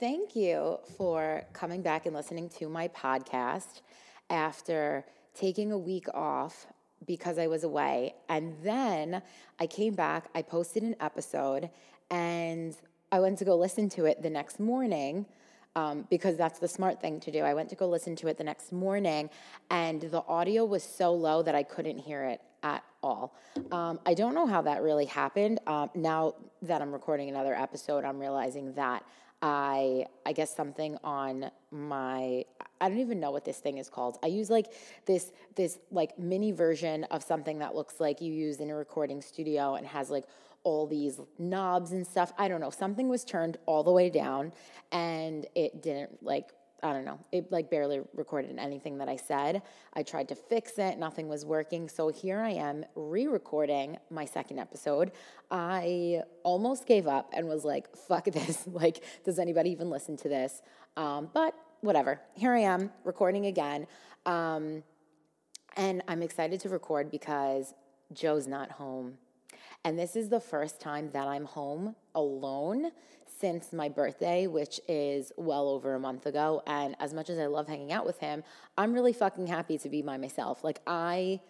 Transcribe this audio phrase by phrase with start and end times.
[0.00, 3.82] Thank you for coming back and listening to my podcast
[4.28, 5.04] after
[5.34, 6.66] taking a week off
[7.06, 8.14] because I was away.
[8.28, 9.22] And then
[9.60, 11.70] I came back, I posted an episode,
[12.10, 12.76] and
[13.12, 15.26] I went to go listen to it the next morning.
[15.76, 17.40] Um, because that's the smart thing to do.
[17.40, 19.28] I went to go listen to it the next morning,
[19.70, 23.34] and the audio was so low that I couldn't hear it at all.
[23.72, 25.58] Um, I don't know how that really happened.
[25.66, 29.04] Um, now that I'm recording another episode, I'm realizing that
[29.42, 32.44] I I guess something on my
[32.80, 34.18] I don't even know what this thing is called.
[34.22, 34.66] I use like
[35.06, 39.22] this this like mini version of something that looks like you use in a recording
[39.22, 40.24] studio and has like
[40.64, 42.32] all these knobs and stuff.
[42.38, 42.70] I don't know.
[42.70, 44.52] Something was turned all the way down
[44.92, 46.52] and it didn't like
[46.84, 47.18] I don't know.
[47.32, 49.62] It like barely recorded anything that I said.
[49.94, 51.88] I tried to fix it, nothing was working.
[51.88, 55.10] So here I am re recording my second episode.
[55.50, 58.68] I almost gave up and was like, fuck this.
[58.74, 60.60] Like, does anybody even listen to this?
[60.96, 62.20] Um, but whatever.
[62.34, 63.86] Here I am recording again.
[64.26, 64.82] Um,
[65.76, 67.72] and I'm excited to record because
[68.12, 69.18] Joe's not home.
[69.84, 72.90] And this is the first time that I'm home alone
[73.38, 76.62] since my birthday, which is well over a month ago.
[76.66, 78.42] And as much as I love hanging out with him,
[78.78, 80.64] I'm really fucking happy to be by myself.
[80.64, 81.40] Like, I,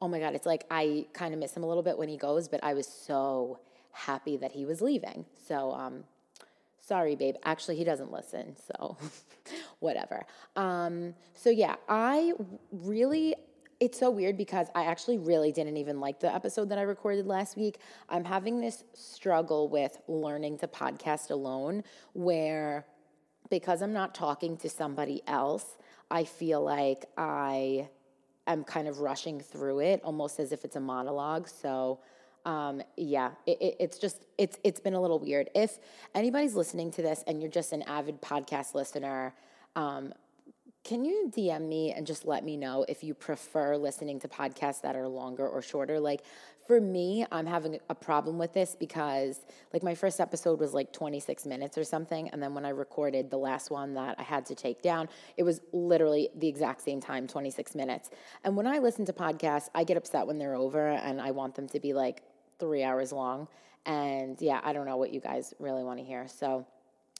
[0.00, 2.16] oh my God, it's like I kind of miss him a little bit when he
[2.16, 5.26] goes, but I was so happy that he was leaving.
[5.46, 6.04] So, um,
[6.80, 7.34] sorry, babe.
[7.44, 8.56] Actually, he doesn't listen.
[8.56, 8.96] So,
[9.80, 10.24] whatever.
[10.56, 12.32] Um, so, yeah, I
[12.70, 13.34] really
[13.82, 17.26] it's so weird because I actually really didn't even like the episode that I recorded
[17.26, 17.78] last week.
[18.08, 22.86] I'm having this struggle with learning to podcast alone where
[23.50, 25.78] because I'm not talking to somebody else,
[26.12, 27.88] I feel like I
[28.46, 31.48] am kind of rushing through it almost as if it's a monologue.
[31.48, 31.98] So,
[32.46, 35.50] um, yeah, it, it, it's just it's it's been a little weird.
[35.56, 35.80] If
[36.14, 39.34] anybody's listening to this and you're just an avid podcast listener,
[39.74, 40.14] um,
[40.84, 44.80] can you DM me and just let me know if you prefer listening to podcasts
[44.82, 46.00] that are longer or shorter?
[46.00, 46.22] Like
[46.66, 49.40] for me, I'm having a problem with this because
[49.72, 52.28] like my first episode was like 26 minutes or something.
[52.30, 55.44] And then when I recorded the last one that I had to take down, it
[55.44, 58.10] was literally the exact same time, 26 minutes.
[58.42, 61.54] And when I listen to podcasts, I get upset when they're over and I want
[61.54, 62.22] them to be like
[62.58, 63.46] three hours long.
[63.86, 66.26] And yeah, I don't know what you guys really want to hear.
[66.26, 66.66] So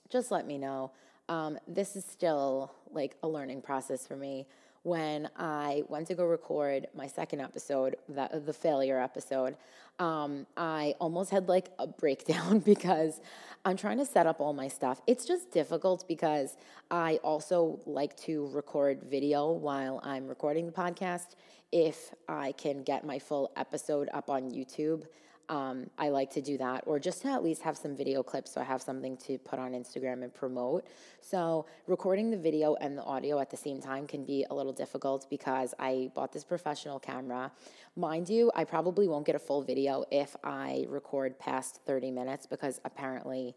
[0.08, 0.90] just let me know.
[1.28, 4.46] Um, this is still like a learning process for me.
[4.84, 9.56] When I went to go record my second episode, the failure episode,
[10.00, 13.20] um, I almost had like a breakdown because
[13.64, 15.00] I'm trying to set up all my stuff.
[15.06, 16.56] It's just difficult because
[16.90, 21.36] I also like to record video while I'm recording the podcast.
[21.70, 25.04] If I can get my full episode up on YouTube,
[25.48, 28.52] um, I like to do that, or just to at least have some video clips
[28.52, 30.86] so I have something to put on Instagram and promote.
[31.20, 34.72] So, recording the video and the audio at the same time can be a little
[34.72, 37.52] difficult because I bought this professional camera.
[37.96, 42.46] Mind you, I probably won't get a full video if I record past 30 minutes
[42.46, 43.54] because apparently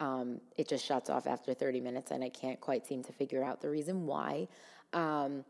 [0.00, 3.42] um, it just shuts off after 30 minutes and I can't quite seem to figure
[3.42, 4.48] out the reason why.
[4.92, 5.44] Um,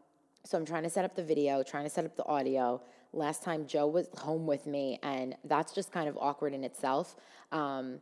[0.44, 2.81] so, I'm trying to set up the video, trying to set up the audio
[3.12, 7.16] last time Joe was home with me, and that's just kind of awkward in itself.
[7.52, 8.00] Um,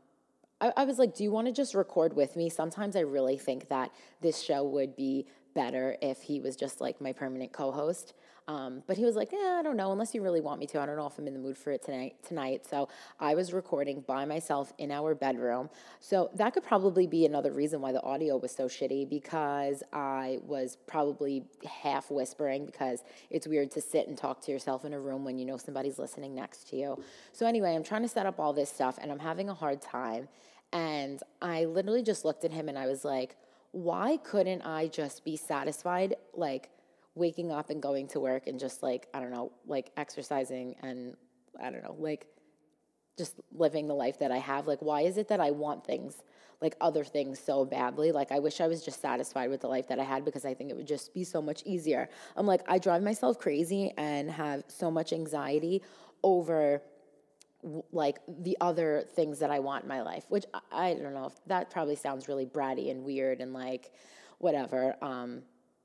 [0.61, 2.49] I, I was like, Do you want to just record with me?
[2.49, 3.91] Sometimes I really think that
[4.21, 8.15] this show would be better if he was just like my permanent co host.
[8.49, 10.81] Um, but he was like, yeah, I don't know, unless you really want me to.
[10.81, 12.15] I don't know if I'm in the mood for it tonight.
[12.22, 15.69] Tonight, so I was recording by myself in our bedroom.
[15.99, 20.39] So that could probably be another reason why the audio was so shitty because I
[20.47, 21.43] was probably
[21.83, 25.41] half whispering because it's weird to sit and talk to yourself in a room when
[25.41, 27.03] you know somebody's listening next to you.
[27.32, 29.82] So anyway, I'm trying to set up all this stuff and I'm having a hard
[29.82, 30.29] time.
[30.73, 33.37] And I literally just looked at him and I was like,
[33.76, 36.17] why couldn't I just be satisfied?
[36.32, 36.70] Like,
[37.17, 41.17] waking up and going to work and just like, I don't know, like exercising and
[41.61, 42.26] I don't know, like
[43.17, 44.67] just living the life that I have.
[44.67, 46.23] Like, why is it that I want things,
[46.61, 48.12] like other things, so badly?
[48.12, 50.52] Like, I wish I was just satisfied with the life that I had because I
[50.52, 52.11] think it would just be so much easier.
[52.37, 55.82] I'm like, I drive myself crazy and have so much anxiety
[56.22, 56.82] over
[57.93, 61.27] like the other things that I want in my life, which I, I don't know
[61.27, 63.93] if that probably sounds really bratty and weird and like
[64.39, 64.97] whatever.
[65.03, 65.43] Um,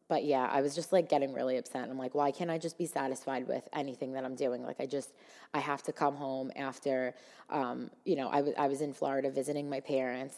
[0.07, 1.89] but yeah, I was just like getting really upset.
[1.89, 4.62] I'm like, why can't I just be satisfied with anything that I'm doing?
[4.62, 5.13] Like, I just,
[5.54, 7.16] I have to come home after,
[7.50, 10.36] um, you know, I, w- I was in Florida visiting my parents,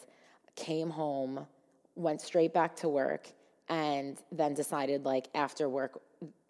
[0.55, 1.47] came home,
[1.95, 3.27] went straight back to work,
[3.67, 5.99] and then decided, like, after work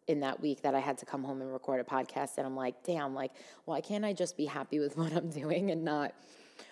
[0.08, 2.38] in that week that I had to come home and record a podcast.
[2.38, 3.32] And I'm like, damn, like,
[3.66, 6.14] why can't I just be happy with what I'm doing and not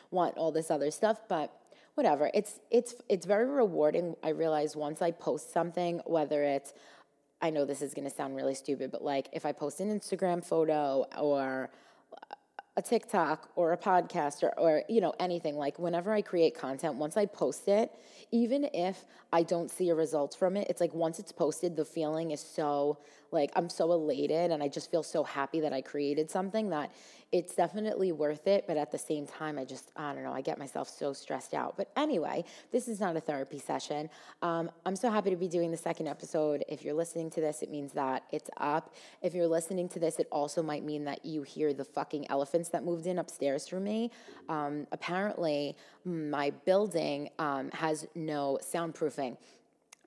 [0.10, 1.20] want all this other stuff?
[1.30, 1.54] But
[1.96, 2.32] whatever.
[2.34, 4.16] It's it's it's very rewarding.
[4.24, 6.74] I realize once I post something, whether it's
[7.42, 9.88] I know this is going to sound really stupid, but like if I post an
[10.00, 11.72] Instagram photo or
[12.78, 16.96] a TikTok or a podcast or, or you know anything like whenever I create content
[16.96, 17.92] once I post it
[18.32, 19.04] even if
[19.34, 22.40] I don't see a result from it it's like once it's posted the feeling is
[22.40, 23.00] so
[23.32, 26.92] like I'm so elated and I just feel so happy that I created something that
[27.32, 28.66] it's definitely worth it.
[28.68, 31.54] But at the same time, I just, I don't know, I get myself so stressed
[31.54, 31.78] out.
[31.78, 34.10] But anyway, this is not a therapy session.
[34.42, 36.64] Um, I'm so happy to be doing the second episode.
[36.68, 38.94] If you're listening to this, it means that it's up.
[39.22, 42.70] If you're listening to this, it also might mean that you hear the fucking elephants
[42.70, 44.12] that moved in upstairs for me.
[44.50, 49.38] Um, apparently, my building um, has no soundproofing.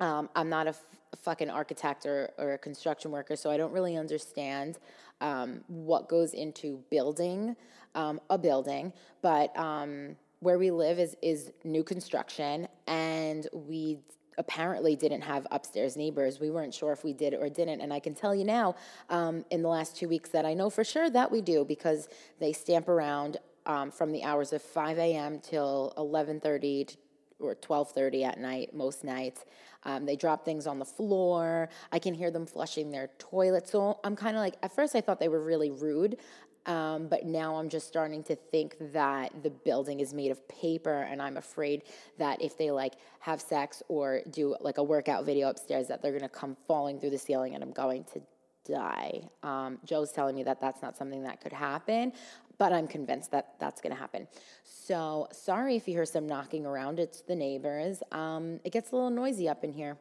[0.00, 0.74] Um, I'm not a,
[1.22, 4.78] fucking architect or, or a construction worker, so I don't really understand
[5.20, 7.56] um, what goes into building
[7.94, 8.92] um, a building.
[9.22, 13.98] But um, where we live is is new construction, and we
[14.36, 16.40] apparently didn't have upstairs neighbors.
[16.40, 18.74] We weren't sure if we did or didn't, and I can tell you now,
[19.08, 22.08] um, in the last two weeks, that I know for sure that we do because
[22.40, 25.38] they stamp around um, from the hours of 5 a.m.
[25.40, 26.96] till 11:30
[27.40, 29.44] or 12:30 at night most nights.
[29.84, 31.68] Um, they drop things on the floor.
[31.92, 33.68] I can hear them flushing their toilet.
[33.68, 36.18] So I'm kind of like, at first I thought they were really rude.
[36.66, 41.02] Um, but now I'm just starting to think that the building is made of paper,
[41.02, 41.82] and I'm afraid
[42.16, 46.12] that if they like have sex or do like a workout video upstairs, that they're
[46.12, 48.22] gonna come falling through the ceiling, and I'm going to
[48.64, 49.28] die.
[49.42, 52.12] Um, Joe's telling me that that's not something that could happen,
[52.58, 54.26] but I'm convinced that that's going to happen.
[54.62, 56.98] So sorry if you hear some knocking around.
[56.98, 58.02] It's the neighbors.
[58.12, 59.96] Um, it gets a little noisy up in here.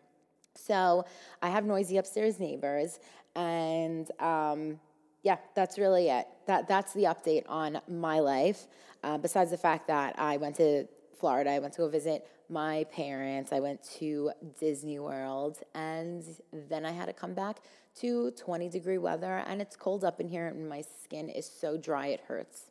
[0.56, 1.06] So
[1.42, 3.00] I have noisy upstairs neighbors,
[3.36, 4.80] and um,
[5.24, 6.28] yeah, that's really it.
[6.46, 8.68] That that's the update on my life.
[9.04, 10.88] Uh, besides the fact that I went to
[11.20, 13.52] Florida, I went to go visit my parents.
[13.52, 16.24] I went to Disney World, and
[16.70, 17.58] then I had to come back
[17.96, 21.76] to 20 degree weather, and it's cold up in here, and my skin is so
[21.76, 22.70] dry it hurts.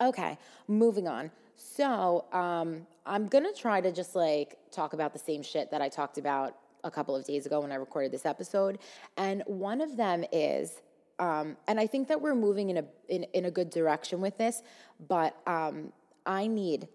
[0.00, 1.30] Okay, moving on.
[1.54, 5.88] So um, I'm gonna try to just like talk about the same shit that I
[5.88, 8.78] talked about a couple of days ago when I recorded this episode,
[9.16, 10.80] and one of them is.
[11.20, 14.38] Um, and I think that we're moving in a in, in a good direction with
[14.38, 14.62] this,
[15.08, 15.92] but um,
[16.24, 16.86] I need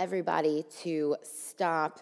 [0.00, 2.00] everybody to stop.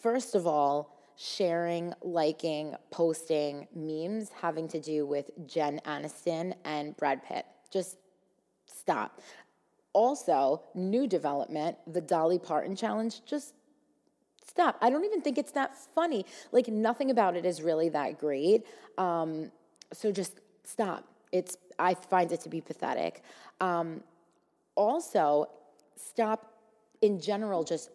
[0.00, 7.22] First of all, sharing, liking, posting memes having to do with Jen Aniston and Brad
[7.22, 7.44] Pitt.
[7.70, 7.98] Just
[8.64, 9.20] stop.
[9.92, 13.52] Also, new development, the Dolly Parton challenge, just
[14.46, 14.78] stop.
[14.80, 16.24] I don't even think it's that funny.
[16.52, 18.64] Like, nothing about it is really that great.
[18.96, 19.52] Um,
[19.92, 21.04] so just stop.
[21.32, 23.22] It's, I find it to be pathetic.
[23.60, 24.02] Um,
[24.74, 25.50] also,
[25.96, 26.55] stop
[27.06, 27.90] in general just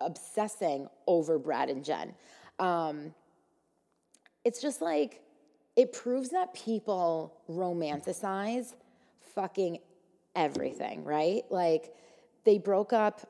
[0.00, 2.14] obsessing over Brad and Jen
[2.60, 3.14] um,
[4.44, 5.22] it's just like
[5.76, 8.74] it proves that people romanticize
[9.34, 9.78] fucking
[10.36, 11.42] everything, right?
[11.50, 11.94] Like
[12.44, 13.20] they broke up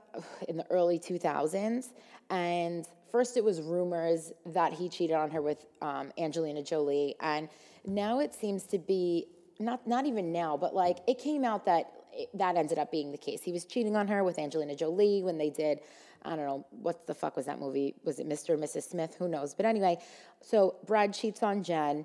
[0.49, 1.93] in the early 2000s,
[2.31, 7.49] and first it was rumors that he cheated on her with um, Angelina Jolie, and
[7.87, 9.27] now it seems to be
[9.59, 11.93] not not even now, but like it came out that
[12.35, 13.43] that ended up being the case.
[13.43, 15.81] He was cheating on her with Angelina Jolie when they did
[16.23, 17.95] I don't know, what the fuck was that movie?
[18.05, 18.55] Was it Mr.
[18.55, 18.91] and Mrs.
[18.91, 19.15] Smith?
[19.19, 19.55] Who knows?
[19.55, 19.99] But anyway,
[20.43, 22.05] so Brad cheats on Jen.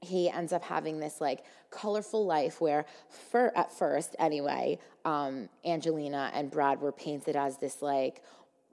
[0.00, 6.30] He ends up having this like colorful life where, for, at first anyway, um, Angelina
[6.34, 8.22] and Brad were painted as this like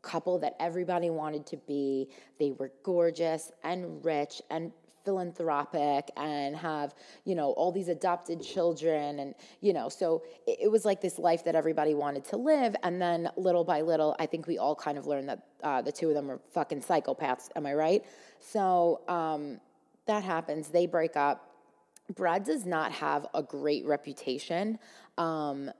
[0.01, 2.09] couple that everybody wanted to be.
[2.39, 4.71] They were gorgeous and rich and
[5.03, 6.95] philanthropic and have
[7.25, 11.19] you know all these adopted children and you know so it, it, was like this
[11.19, 12.75] life that everybody wanted to live.
[12.83, 15.91] And then little by little i think we all kind of learned that uh, the
[15.91, 17.49] two of them are fucking psychopaths.
[17.55, 18.03] Am i right?
[18.39, 19.59] So um,
[20.05, 20.67] that happens.
[20.67, 21.49] They break up.
[22.15, 24.77] Brad does not have a great reputation.
[25.17, 25.71] Um,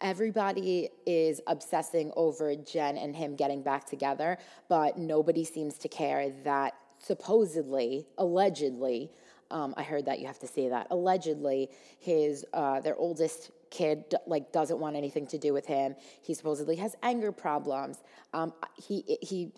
[0.00, 6.30] everybody is obsessing over Jen and him getting back together, but nobody seems to care
[6.44, 9.10] that supposedly, allegedly,
[9.50, 10.88] um, I heard that you have to say that.
[10.90, 15.94] Allegedly, his uh, their oldest kid like doesn't want anything to do with him.
[16.22, 17.98] He supposedly has anger problems.
[18.34, 19.52] Um, he he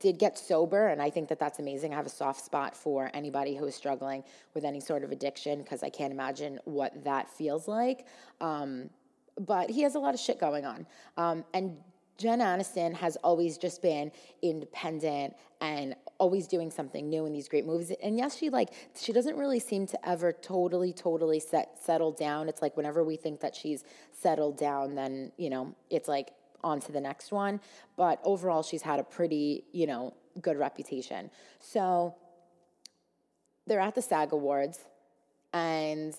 [0.00, 1.92] did get sober, and I think that that's amazing.
[1.92, 4.22] I have a soft spot for anybody who is struggling
[4.54, 8.06] with any sort of addiction because I can't imagine what that feels like.
[8.40, 8.90] Um,
[9.38, 11.76] but he has a lot of shit going on, um, and
[12.18, 14.10] Jen Aniston has always just been
[14.42, 17.92] independent and always doing something new in these great movies.
[18.02, 22.48] And yes, she like she doesn't really seem to ever totally, totally set settle down.
[22.48, 26.32] It's like whenever we think that she's settled down, then you know it's like
[26.64, 27.60] on to the next one.
[27.96, 31.30] But overall, she's had a pretty, you know, good reputation.
[31.60, 32.16] So
[33.66, 34.80] they're at the SAG Awards,
[35.52, 36.16] and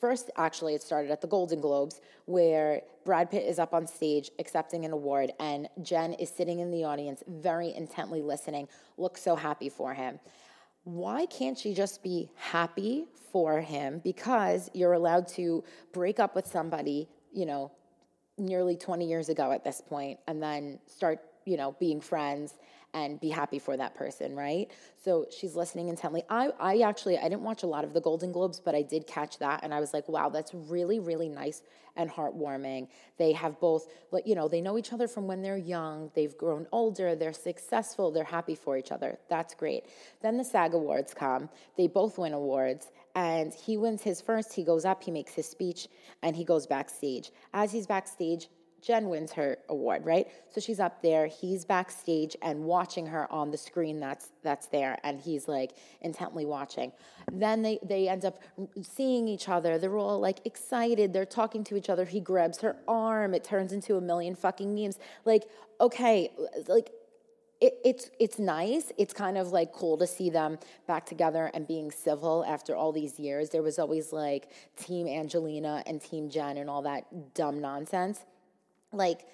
[0.00, 4.30] first, actually, it started at the Golden Globes, where Brad Pitt is up on stage
[4.38, 9.36] accepting an award, and Jen is sitting in the audience, very intently listening, looks so
[9.36, 10.18] happy for him.
[10.84, 14.00] Why can't she just be happy for him?
[14.02, 17.70] Because you're allowed to break up with somebody, you know,
[18.38, 22.54] nearly 20 years ago at this point, and then start, you know, being friends
[22.94, 24.70] and be happy for that person, right?
[25.02, 26.22] So she's listening intently.
[26.28, 29.06] I, I actually, I didn't watch a lot of the Golden Globes, but I did
[29.06, 29.60] catch that.
[29.62, 31.62] And I was like, wow, that's really, really nice
[31.96, 32.88] and heartwarming.
[33.16, 33.88] They have both,
[34.24, 36.10] you know, they know each other from when they're young.
[36.14, 37.14] They've grown older.
[37.14, 38.10] They're successful.
[38.10, 39.18] They're happy for each other.
[39.28, 39.84] That's great.
[40.22, 41.48] Then the SAG Awards come.
[41.76, 42.88] They both win awards.
[43.14, 44.52] And he wins his first.
[44.52, 45.88] He goes up, he makes his speech,
[46.22, 47.32] and he goes backstage.
[47.52, 48.48] As he's backstage,
[48.82, 50.26] Jen wins her award, right?
[50.52, 54.98] So she's up there, he's backstage and watching her on the screen that's that's there
[55.04, 56.92] and he's like intently watching.
[57.32, 58.42] Then they they end up
[58.82, 59.78] seeing each other.
[59.78, 61.12] They're all like excited.
[61.12, 62.04] They're talking to each other.
[62.04, 63.34] He grabs her arm.
[63.34, 64.98] It turns into a million fucking memes.
[65.24, 65.44] Like,
[65.80, 66.30] okay,
[66.66, 66.90] like
[67.60, 68.90] it, it's it's nice.
[68.96, 72.92] It's kind of like cool to see them back together and being civil after all
[72.92, 73.50] these years.
[73.50, 78.24] There was always like Team Angelina and Team Jen and all that dumb nonsense
[78.92, 79.26] like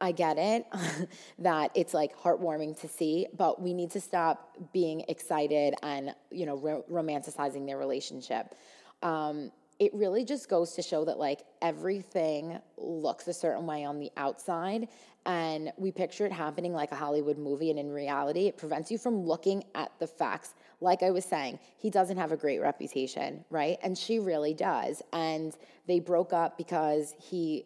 [0.00, 0.66] I get it
[1.40, 6.46] that it's like heartwarming to see, but we need to stop being excited and you
[6.46, 8.54] know ro- romanticizing their relationship.
[9.02, 14.00] Um, it really just goes to show that like everything looks a certain way on
[14.00, 14.88] the outside
[15.24, 18.98] and we picture it happening like a Hollywood movie and in reality it prevents you
[18.98, 20.54] from looking at the facts.
[20.80, 23.78] Like I was saying he doesn't have a great reputation right?
[23.82, 25.00] And she really does.
[25.12, 27.64] And they broke up because he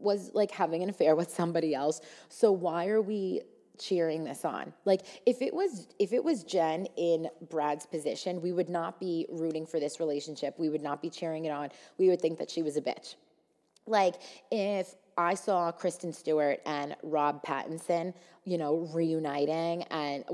[0.00, 2.00] was like having an affair with somebody else.
[2.28, 3.42] So why are we
[3.78, 4.72] cheering this on?
[4.84, 9.26] Like if it was if it was Jen in Brad's position, we would not be
[9.30, 10.54] rooting for this relationship.
[10.58, 11.70] We would not be cheering it on.
[11.98, 13.16] We would think that she was a bitch.
[13.86, 14.14] Like
[14.50, 20.24] if I saw Kristen Stewart and Rob Pattinson, you know, reuniting, and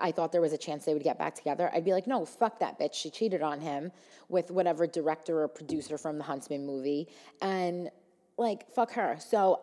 [0.00, 1.70] I thought there was a chance they would get back together.
[1.74, 2.94] I'd be like, no, fuck that bitch.
[2.94, 3.90] She cheated on him
[4.28, 7.08] with whatever director or producer from the Huntsman movie,
[7.40, 7.90] and
[8.36, 9.16] like fuck her.
[9.18, 9.60] So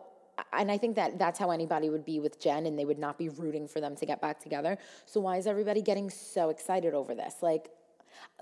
[0.52, 3.18] and I think that that's how anybody would be with Jen and they would not
[3.18, 4.78] be rooting for them to get back together.
[5.06, 7.36] So why is everybody getting so excited over this?
[7.42, 7.70] Like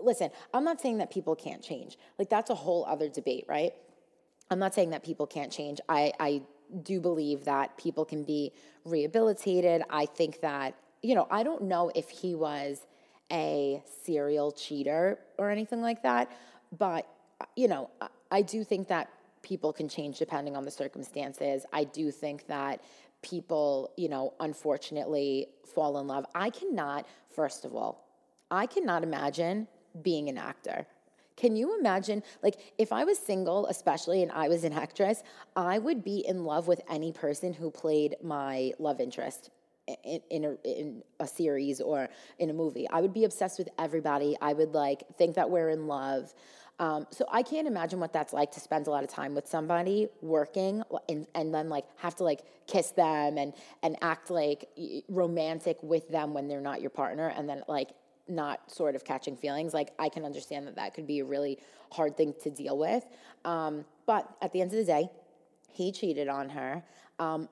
[0.00, 1.98] listen, I'm not saying that people can't change.
[2.18, 3.72] Like that's a whole other debate, right?
[4.50, 5.80] I'm not saying that people can't change.
[5.88, 6.42] I I
[6.82, 8.52] do believe that people can be
[8.84, 9.82] rehabilitated.
[9.90, 12.86] I think that, you know, I don't know if he was
[13.30, 16.30] a serial cheater or anything like that,
[16.76, 17.06] but
[17.56, 17.90] you know,
[18.30, 19.10] I do think that
[19.48, 21.64] people can change depending on the circumstances.
[21.72, 22.82] I do think that
[23.22, 26.24] people, you know, unfortunately fall in love.
[26.34, 28.04] I cannot, first of all,
[28.50, 29.66] I cannot imagine
[30.02, 30.86] being an actor.
[31.36, 35.22] Can you imagine, like, if I was single, especially, and I was an actress,
[35.54, 39.50] I would be in love with any person who played my love interest
[40.04, 42.88] in, in, a, in a series or in a movie.
[42.90, 44.36] I would be obsessed with everybody.
[44.40, 46.34] I would, like, think that we're in love.
[46.80, 49.48] Um, so I can't imagine what that's like to spend a lot of time with
[49.48, 54.68] somebody working and, and then like have to like kiss them and and act like
[55.08, 57.90] romantic with them when they're not your partner and then like
[58.28, 59.74] not sort of catching feelings.
[59.74, 61.58] Like I can understand that that could be a really
[61.90, 63.04] hard thing to deal with.
[63.44, 65.08] Um, but at the end of the day,
[65.72, 66.82] he cheated on her.
[67.18, 67.48] Um,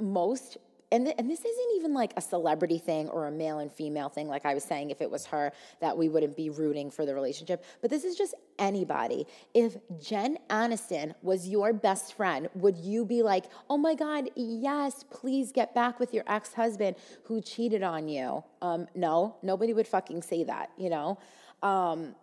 [0.00, 0.58] most
[0.92, 4.08] and, th- and this isn't even like a celebrity thing or a male and female
[4.08, 7.04] thing, like I was saying, if it was her, that we wouldn't be rooting for
[7.04, 7.64] the relationship.
[7.80, 9.26] But this is just anybody.
[9.52, 15.04] If Jen Aniston was your best friend, would you be like, oh my God, yes,
[15.10, 18.44] please get back with your ex husband who cheated on you?
[18.62, 21.18] Um, no, nobody would fucking say that, you know?
[21.62, 22.14] Um,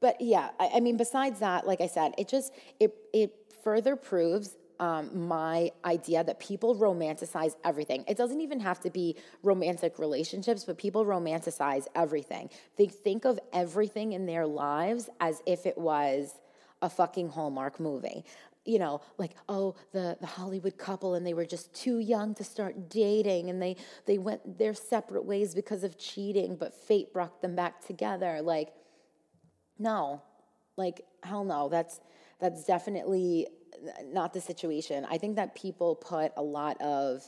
[0.00, 3.96] but yeah, I, I mean, besides that, like I said, it just, it, it further
[3.96, 8.02] proves um, my idea that people romanticize everything.
[8.08, 12.48] It doesn't even have to be romantic relationships, but people romanticize everything.
[12.76, 16.34] They think of everything in their lives as if it was
[16.80, 18.24] a fucking Hallmark movie.
[18.64, 22.44] You know, like oh, the the Hollywood couple, and they were just too young to
[22.44, 27.42] start dating, and they they went their separate ways because of cheating, but fate brought
[27.42, 28.40] them back together.
[28.42, 28.72] Like,
[29.78, 30.22] no,
[30.76, 31.68] like hell no.
[31.68, 32.00] That's
[32.38, 33.46] that's definitely
[34.04, 35.06] not the situation.
[35.08, 37.22] I think that people put a lot of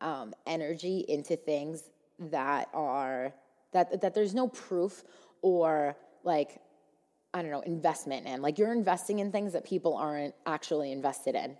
[0.00, 1.84] um, energy into things
[2.18, 3.32] that are
[3.72, 5.04] that that there's no proof
[5.42, 6.60] or like
[7.32, 8.42] I don't know investment in.
[8.42, 11.56] Like you're investing in things that people aren't actually invested in.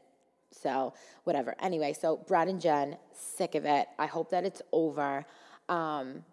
[0.53, 1.57] So, whatever.
[1.61, 3.89] Anyway, so Brad and Jen, sick of it.
[3.99, 5.27] I hope that it's over.
[5.69, 6.25] Um,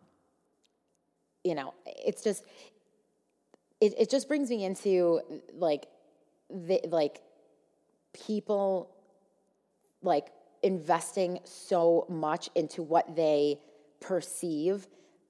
[1.44, 2.44] you know, it's just,
[3.80, 5.22] it, it just brings me into
[5.54, 5.88] like,
[6.50, 7.22] the, like
[8.14, 8.90] people
[10.02, 10.32] like
[10.64, 13.60] investing so much into what they
[14.00, 14.88] perceive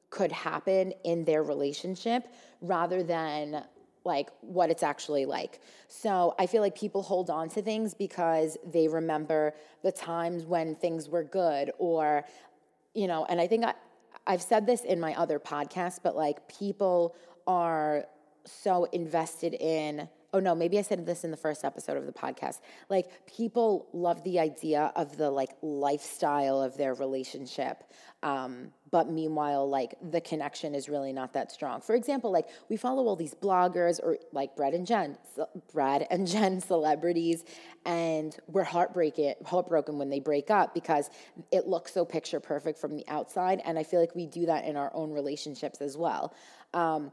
[0.09, 2.27] could happen in their relationship
[2.61, 3.63] rather than
[4.03, 5.61] like what it's actually like.
[5.87, 10.75] So I feel like people hold on to things because they remember the times when
[10.75, 12.25] things were good or
[12.93, 13.73] you know, and I think I
[14.27, 17.15] I've said this in my other podcasts, but like people
[17.47, 18.05] are
[18.45, 22.13] so invested in oh no, maybe I said this in the first episode of the
[22.13, 22.59] podcast.
[22.89, 27.83] Like people love the idea of the like lifestyle of their relationship.
[28.23, 31.81] Um, but meanwhile, like the connection is really not that strong.
[31.81, 35.17] For example, like we follow all these bloggers or like Brad and Jen,
[35.73, 37.43] Brad and Jen celebrities,
[37.85, 41.09] and we're heartbreaking, heartbroken when they break up because
[41.51, 43.61] it looks so picture perfect from the outside.
[43.65, 46.33] And I feel like we do that in our own relationships as well.
[46.73, 47.11] Um,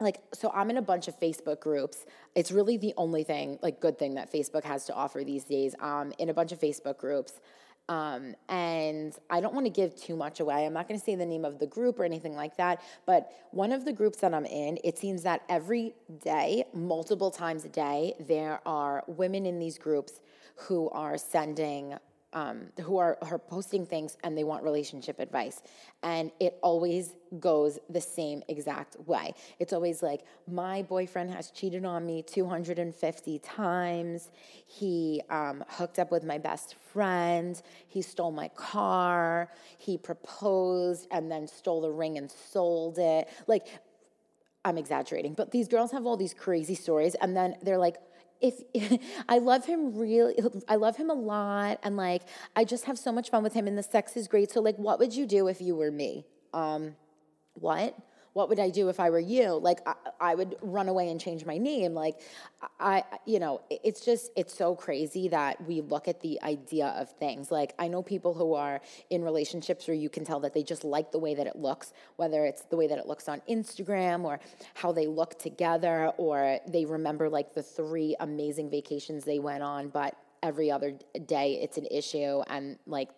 [0.00, 3.80] like so i'm in a bunch of facebook groups it's really the only thing like
[3.80, 6.98] good thing that facebook has to offer these days um in a bunch of facebook
[6.98, 7.40] groups
[7.88, 10.66] um, and I don't want to give too much away.
[10.66, 12.82] I'm not going to say the name of the group or anything like that.
[13.06, 17.64] But one of the groups that I'm in, it seems that every day, multiple times
[17.64, 20.20] a day, there are women in these groups
[20.56, 21.94] who are sending
[22.32, 25.62] um, who are, are posting things and they want relationship advice.
[26.02, 29.34] And it always goes the same exact way.
[29.58, 34.30] It's always like, my boyfriend has cheated on me 250 times.
[34.66, 37.60] He um, hooked up with my best friend.
[37.86, 39.50] He stole my car.
[39.78, 43.28] He proposed and then stole the ring and sold it.
[43.46, 43.66] Like,
[44.64, 47.14] I'm exaggerating, but these girls have all these crazy stories.
[47.14, 47.96] And then they're like,
[48.40, 50.36] if I love him really,
[50.68, 52.22] I love him a lot, and like
[52.56, 54.50] I just have so much fun with him, and the sex is great.
[54.50, 56.26] So like, what would you do if you were me?
[56.52, 56.96] Um,
[57.54, 57.96] what?
[58.32, 59.54] What would I do if I were you?
[59.54, 61.94] Like, I, I, would run away and change my name.
[61.94, 62.20] Like,
[62.78, 67.10] I, you know, it's just, it's so crazy that we look at the idea of
[67.12, 67.50] things.
[67.50, 70.84] Like, I know people who are in relationships where you can tell that they just
[70.84, 74.24] like the way that it looks, whether it's the way that it looks on Instagram
[74.24, 74.40] or
[74.74, 79.88] how they look together, or they remember like the three amazing vacations they went on,
[79.88, 80.94] but every other
[81.26, 83.08] day it's an issue and like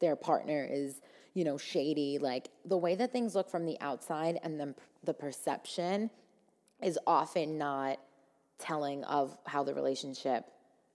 [0.00, 1.00] their partner is
[1.34, 2.18] you know, shady.
[2.18, 6.10] Like the way that things look from the outside and then the perception
[6.82, 7.98] is often not
[8.58, 10.44] telling of how the relationship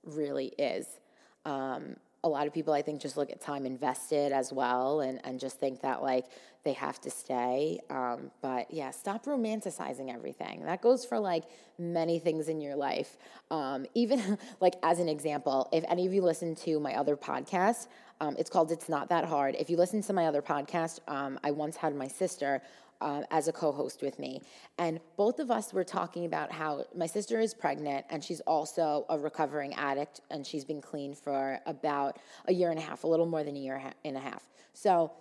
[0.03, 0.99] really is.
[1.45, 5.19] Um, a lot of people, I think, just look at time invested as well and,
[5.23, 6.25] and just think that like
[6.63, 7.79] they have to stay.
[7.89, 10.65] Um, but yeah, stop romanticizing everything.
[10.65, 11.45] That goes for like
[11.77, 13.17] many things in your life.
[13.51, 17.87] Um, even like as an example, if any of you listen to my other podcast,
[18.19, 19.55] um, it's called It's Not That Hard.
[19.59, 22.61] If you listen to my other podcast, um, I once had my sister
[23.01, 24.41] uh, as a co host with me.
[24.77, 29.05] And both of us were talking about how my sister is pregnant and she's also
[29.09, 33.07] a recovering addict and she's been clean for about a year and a half, a
[33.07, 34.43] little more than a year and a half.
[34.73, 35.11] So,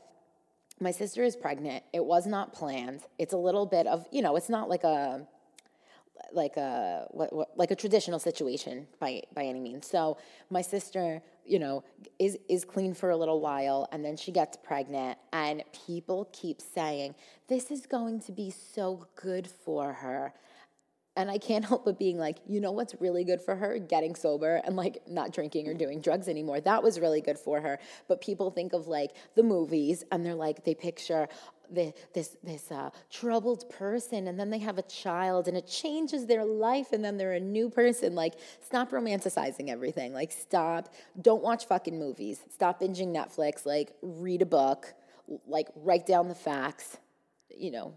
[0.78, 1.82] my sister is pregnant.
[1.94, 3.00] It was not planned.
[3.18, 5.26] It's a little bit of, you know, it's not like a
[6.32, 9.86] like a what, what, like a traditional situation by by any means.
[9.86, 10.18] So
[10.50, 11.84] my sister, you know,
[12.18, 16.60] is is clean for a little while and then she gets pregnant and people keep
[16.60, 17.14] saying
[17.48, 20.32] this is going to be so good for her.
[21.18, 23.78] And I can't help but being like, you know what's really good for her?
[23.78, 26.60] Getting sober and like not drinking or doing drugs anymore.
[26.60, 27.78] That was really good for her.
[28.08, 31.28] But people think of like the movies and they're like, they picture,
[31.72, 36.44] this this uh, troubled person and then they have a child and it changes their
[36.44, 38.14] life and then they're a new person.
[38.14, 40.12] Like stop romanticizing everything.
[40.12, 40.94] Like stop.
[41.20, 42.40] Don't watch fucking movies.
[42.52, 43.66] Stop binging netflix.
[43.66, 44.94] Like read a book.
[45.46, 46.98] Like write down the facts.
[47.50, 47.94] You know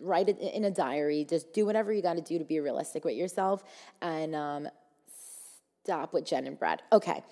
[0.00, 1.24] write it in a diary.
[1.28, 3.64] Just do whatever you got to do to be realistic with yourself.
[4.02, 4.68] And um,
[5.84, 7.22] stop with jen and brad okay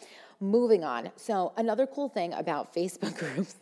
[0.42, 1.12] Moving on.
[1.14, 3.54] So, another cool thing about Facebook groups.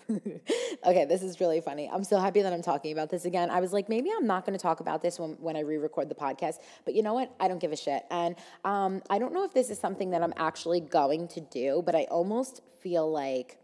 [0.87, 1.91] okay, this is really funny.
[1.93, 3.51] I'm so happy that I'm talking about this again.
[3.51, 5.77] I was like, maybe I'm not going to talk about this when, when I re
[5.77, 6.55] record the podcast,
[6.87, 7.35] but you know what?
[7.39, 8.05] I don't give a shit.
[8.11, 11.83] And um, I don't know if this is something that I'm actually going to do,
[11.85, 13.59] but I almost feel like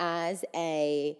[0.00, 1.16] as a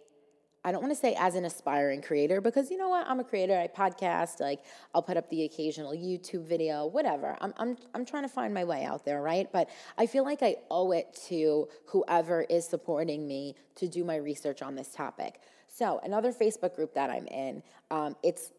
[0.63, 3.07] I don't want to say as an aspiring creator because you know what?
[3.07, 3.59] I'm a creator.
[3.59, 4.61] I podcast, like
[4.95, 7.37] I'll put up the occasional YouTube video, whatever.
[7.41, 9.51] I'm I'm I'm trying to find my way out there, right?
[9.51, 14.17] But I feel like I owe it to whoever is supporting me to do my
[14.17, 15.41] research on this topic.
[15.67, 18.53] So another Facebook group that I'm in, um, it's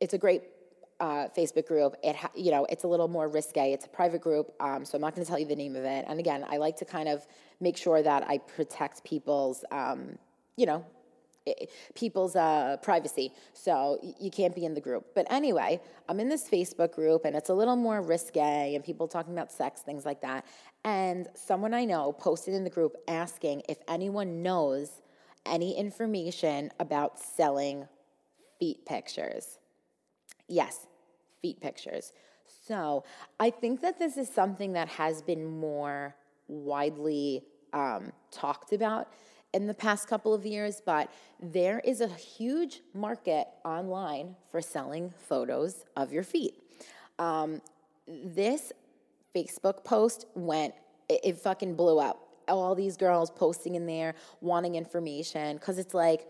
[0.00, 0.42] it's a great
[0.98, 1.94] uh, Facebook group.
[2.02, 3.72] It ha- you know it's a little more risque.
[3.72, 5.84] It's a private group, um, so I'm not going to tell you the name of
[5.84, 6.06] it.
[6.08, 7.24] And again, I like to kind of
[7.60, 10.18] make sure that I protect people's um,
[10.56, 10.84] you know
[11.94, 13.32] people's uh, privacy.
[13.52, 15.06] So you can't be in the group.
[15.14, 19.08] But anyway, I'm in this Facebook group and it's a little more risque and people
[19.08, 20.44] talking about sex, things like that.
[20.84, 25.02] And someone I know posted in the group asking if anyone knows
[25.44, 27.86] any information about selling
[28.58, 29.58] feet pictures.
[30.48, 30.86] Yes,
[31.42, 32.12] feet pictures.
[32.66, 33.04] So
[33.38, 36.14] I think that this is something that has been more
[36.48, 39.08] widely um, talked about
[39.54, 45.12] in the past couple of years, but there is a huge market online for selling
[45.16, 46.54] photos of your feet.
[47.18, 47.62] Um,
[48.06, 48.72] this
[49.34, 50.74] Facebook post went,
[51.08, 52.22] it, it fucking blew up.
[52.48, 56.28] All these girls posting in there wanting information because it's like,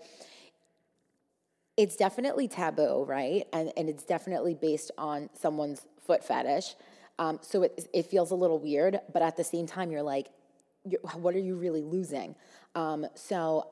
[1.76, 3.46] it's definitely taboo, right?
[3.52, 6.74] And, and it's definitely based on someone's foot fetish.
[7.18, 10.28] Um, so it, it feels a little weird, but at the same time, you're like,
[11.14, 12.34] what are you really losing?
[12.74, 13.70] Um, so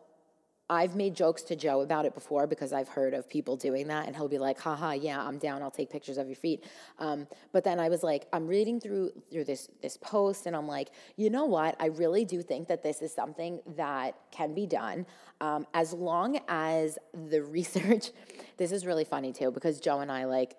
[0.70, 4.06] I've made jokes to Joe about it before because I've heard of people doing that,
[4.06, 5.62] and he'll be like, "Haha, yeah, I'm down.
[5.62, 6.64] I'll take pictures of your feet."
[6.98, 10.66] Um, but then I was like, I'm reading through through this this post, and I'm
[10.66, 11.76] like, you know what?
[11.78, 15.04] I really do think that this is something that can be done
[15.42, 18.10] um, as long as the research.
[18.56, 20.56] this is really funny too because Joe and I like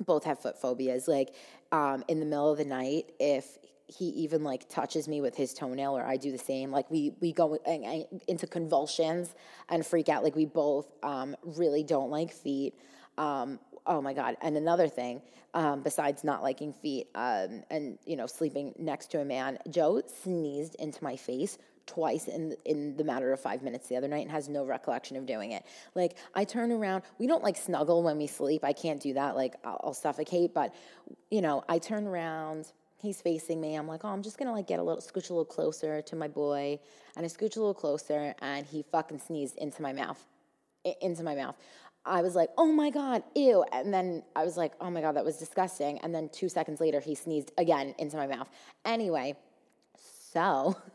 [0.00, 1.06] both have foot phobias.
[1.06, 1.34] Like
[1.70, 5.52] um, in the middle of the night, if he even like touches me with his
[5.52, 6.70] toenail or I do the same.
[6.70, 7.58] Like we we go
[8.26, 9.34] into convulsions
[9.68, 10.24] and freak out.
[10.24, 12.74] Like we both um, really don't like feet.
[13.18, 14.36] Um, oh my god!
[14.42, 19.20] And another thing, um, besides not liking feet um, and you know sleeping next to
[19.20, 23.88] a man, Joe sneezed into my face twice in in the matter of five minutes
[23.88, 25.64] the other night and has no recollection of doing it.
[25.94, 28.64] Like I turn around, we don't like snuggle when we sleep.
[28.64, 29.36] I can't do that.
[29.36, 30.54] Like I'll, I'll suffocate.
[30.54, 30.74] But
[31.30, 32.72] you know, I turn around
[33.04, 33.74] he's facing me.
[33.76, 36.16] I'm like, oh, I'm just gonna like get a little scooch a little closer to
[36.16, 36.78] my boy,
[37.16, 40.24] and I scooch a little closer, and he fucking sneezed into my mouth,
[40.86, 41.56] I- into my mouth.
[42.06, 45.16] I was like, oh my god, ew, and then I was like, oh my god,
[45.16, 45.98] that was disgusting.
[46.00, 48.48] And then two seconds later, he sneezed again into my mouth.
[48.84, 49.36] Anyway,
[49.96, 50.76] so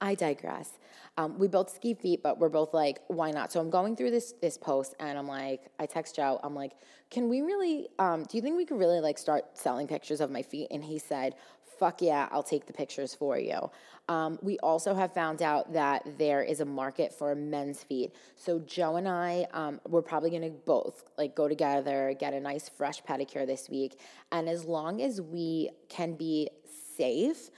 [0.00, 0.78] I digress.
[1.18, 3.50] Um, we both ski feet, but we're both like, why not?
[3.50, 6.72] So I'm going through this this post, and I'm like, I text Joe, I'm like,
[7.10, 7.88] can we really?
[7.98, 10.68] Um, do you think we could really like start selling pictures of my feet?
[10.70, 11.34] And he said,
[11.78, 13.70] fuck yeah, I'll take the pictures for you.
[14.08, 18.14] Um, we also have found out that there is a market for men's feet.
[18.36, 22.40] So Joe and I, um, we're probably going to both like go together, get a
[22.40, 23.98] nice fresh pedicure this week,
[24.30, 26.48] and as long as we can be
[26.96, 27.50] safe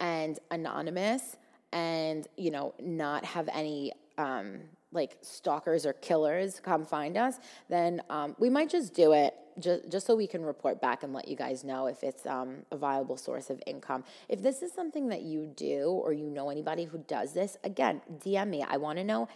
[0.00, 1.36] and anonymous
[1.76, 4.60] and you know not have any um,
[4.92, 9.90] like stalkers or killers come find us, then um, we might just do it just,
[9.90, 12.78] just so we can report back and let you guys know if it's um, a
[12.78, 14.04] viable source of income.
[14.30, 18.00] If this is something that you do or you know anybody who does this, again,
[18.24, 18.62] DM me.
[18.66, 19.28] I want to know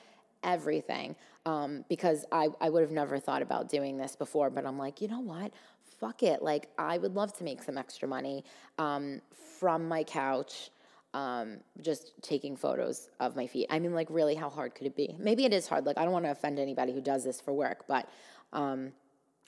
[0.42, 4.78] everything um, because I, I would have never thought about doing this before, but I'm
[4.78, 5.52] like, you know what?
[5.98, 6.40] Fuck it.
[6.42, 8.44] Like, I would love to make some extra money
[8.78, 9.20] um,
[9.58, 10.70] from my couch
[11.14, 13.66] um, just taking photos of my feet.
[13.70, 15.16] I mean, like, really, how hard could it be?
[15.18, 15.86] Maybe it is hard.
[15.86, 18.08] Like, I don't want to offend anybody who does this for work, but
[18.52, 18.92] um,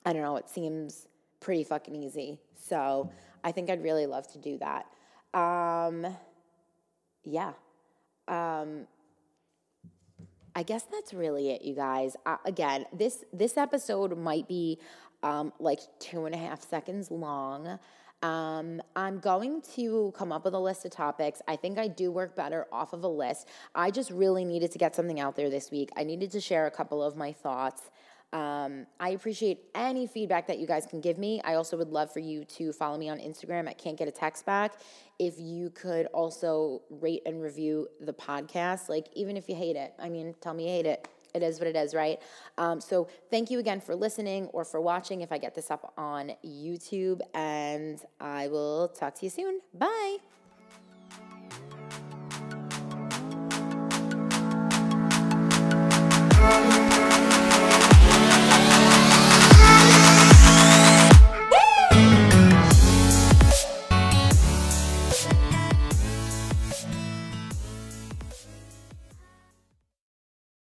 [0.04, 0.36] I don't know.
[0.36, 1.06] It seems
[1.40, 2.38] pretty fucking easy.
[2.54, 3.10] So
[3.44, 4.86] I think I'd really love to do that.
[5.38, 6.06] Um,
[7.24, 7.52] yeah.
[8.28, 8.86] Um,
[10.54, 12.16] I guess that's really it, you guys.
[12.26, 14.78] Uh, again, this this episode might be
[15.22, 17.78] um, like two and a half seconds long.
[18.22, 21.42] Um, I'm going to come up with a list of topics.
[21.48, 23.48] I think I do work better off of a list.
[23.74, 25.90] I just really needed to get something out there this week.
[25.96, 27.82] I needed to share a couple of my thoughts.
[28.32, 31.42] Um, I appreciate any feedback that you guys can give me.
[31.44, 34.12] I also would love for you to follow me on Instagram at Can't Get a
[34.12, 34.74] Text Back.
[35.18, 39.92] If you could also rate and review the podcast, like even if you hate it,
[39.98, 42.20] I mean, tell me you hate it it is what it is, right?
[42.58, 45.92] Um, so thank you again for listening or for watching if I get this up
[45.96, 49.60] on YouTube, and I will talk to you soon.
[49.74, 50.18] Bye.